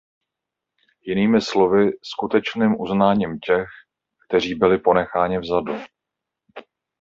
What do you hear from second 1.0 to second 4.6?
Jinými slovy, skutečným uznáním těch, kteří